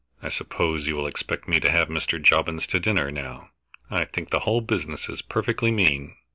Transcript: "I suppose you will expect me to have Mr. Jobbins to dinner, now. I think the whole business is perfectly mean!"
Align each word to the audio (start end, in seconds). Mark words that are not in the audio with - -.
"I 0.19 0.29
suppose 0.29 0.87
you 0.87 0.95
will 0.95 1.05
expect 1.05 1.47
me 1.47 1.59
to 1.59 1.69
have 1.69 1.87
Mr. 1.87 2.19
Jobbins 2.19 2.65
to 2.65 2.79
dinner, 2.79 3.11
now. 3.11 3.51
I 3.91 4.05
think 4.05 4.31
the 4.31 4.39
whole 4.39 4.61
business 4.61 5.07
is 5.07 5.21
perfectly 5.21 5.69
mean!" 5.69 6.15